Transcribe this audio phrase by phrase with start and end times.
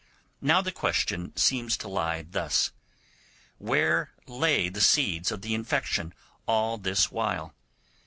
[0.41, 2.71] Now the question seems to lie thus:
[3.59, 6.15] Where lay the seeds of the infection
[6.47, 7.53] all this while?